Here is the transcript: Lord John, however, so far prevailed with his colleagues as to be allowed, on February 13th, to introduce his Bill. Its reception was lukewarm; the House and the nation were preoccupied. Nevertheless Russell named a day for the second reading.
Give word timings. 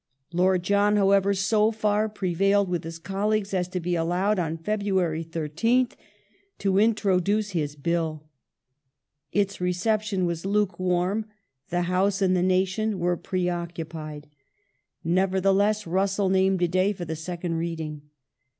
Lord 0.33 0.63
John, 0.63 0.95
however, 0.95 1.31
so 1.35 1.69
far 1.69 2.09
prevailed 2.09 2.67
with 2.69 2.83
his 2.83 2.97
colleagues 2.97 3.53
as 3.53 3.67
to 3.67 3.79
be 3.79 3.93
allowed, 3.95 4.39
on 4.39 4.57
February 4.57 5.23
13th, 5.23 5.93
to 6.57 6.79
introduce 6.79 7.51
his 7.51 7.75
Bill. 7.75 8.27
Its 9.31 9.61
reception 9.61 10.25
was 10.25 10.43
lukewarm; 10.43 11.25
the 11.69 11.83
House 11.83 12.19
and 12.19 12.35
the 12.35 12.41
nation 12.41 12.97
were 12.97 13.15
preoccupied. 13.15 14.27
Nevertheless 15.03 15.85
Russell 15.85 16.29
named 16.29 16.63
a 16.63 16.67
day 16.67 16.93
for 16.93 17.05
the 17.05 17.15
second 17.15 17.57
reading. 17.57 18.09